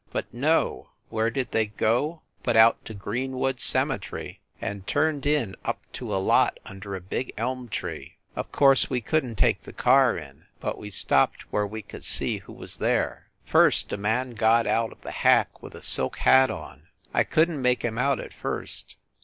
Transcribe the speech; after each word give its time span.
But 0.11 0.33
no, 0.33 0.89
where 1.09 1.29
did 1.29 1.51
they 1.51 1.67
go 1.67 2.23
but 2.41 2.57
out 2.57 2.83
to 2.85 2.95
Greenwood 2.95 3.59
Cemetery, 3.59 4.41
and 4.59 4.87
turned 4.87 5.27
in 5.27 5.55
up 5.63 5.79
to 5.93 6.11
a 6.11 6.17
lot 6.17 6.59
under 6.65 6.95
a 6.95 6.99
big 6.99 7.31
elm 7.37 7.69
tree. 7.69 8.17
Of 8.35 8.51
course 8.51 8.89
we 8.89 8.99
couldn 8.99 9.35
t 9.35 9.41
take 9.41 9.61
the 9.61 9.71
car 9.73 10.17
in, 10.17 10.45
but 10.59 10.79
we 10.79 10.89
stopped 10.89 11.43
where 11.53 11.67
we 11.67 11.83
could 11.83 12.03
see 12.03 12.39
who 12.39 12.53
was 12.53 12.77
there. 12.77 13.29
First 13.45 13.91
182 13.91 13.91
FIND 13.91 13.91
THE 13.91 14.07
WOMAN 14.07 14.27
a 14.27 14.29
man 14.31 14.63
got 14.63 14.73
out 14.75 14.91
of 14.91 15.01
the 15.03 15.11
hack 15.11 15.61
with 15.61 15.75
a 15.75 15.83
silk 15.83 16.17
hat 16.17 16.49
on; 16.49 16.87
I 17.13 17.23
couldn 17.23 17.57
t 17.57 17.61
make 17.61 17.85
him 17.85 17.99
out, 17.99 18.19
at 18.19 18.33
first. 18.33 18.95